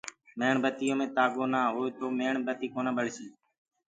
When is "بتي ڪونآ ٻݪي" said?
2.47-3.27